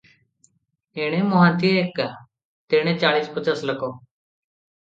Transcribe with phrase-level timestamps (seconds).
[1.03, 2.09] ଏଣେ ମହାନ୍ତିଏ ଏକା-
[2.75, 3.93] ତେଣେ ଚାଳିଶ ପଚାଶ ଲୋକ।